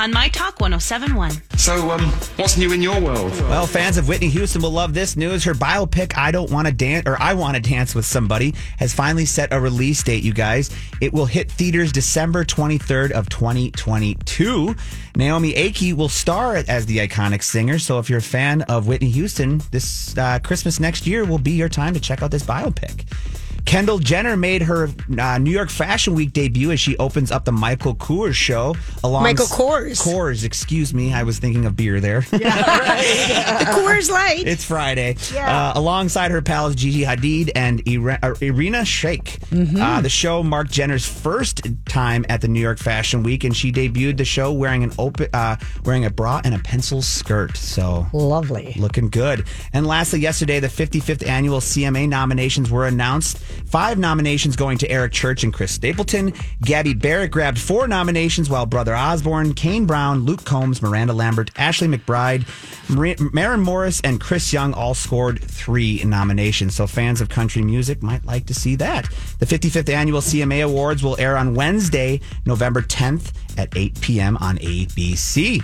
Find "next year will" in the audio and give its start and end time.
20.80-21.38